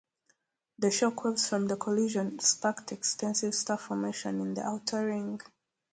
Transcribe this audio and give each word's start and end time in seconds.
The 0.79 0.89
shock 0.89 1.25
waves 1.25 1.47
from 1.47 1.67
the 1.67 1.75
collision 1.77 2.39
sparked 2.39 2.91
extensive 2.91 3.53
star 3.53 3.77
formation 3.77 4.41
in 4.41 4.55
the 4.55 4.63
outer 4.65 5.05
ring. 5.05 5.39